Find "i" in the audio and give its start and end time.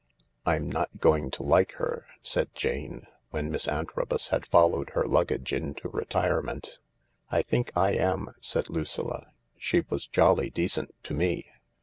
7.29-7.43, 7.75-7.91